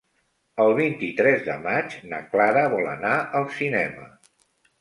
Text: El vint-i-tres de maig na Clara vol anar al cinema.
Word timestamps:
El 0.63 0.71
vint-i-tres 0.79 1.43
de 1.49 1.57
maig 1.67 1.97
na 2.13 2.23
Clara 2.33 2.65
vol 2.75 2.91
anar 2.97 3.15
al 3.41 3.47
cinema. 3.59 4.09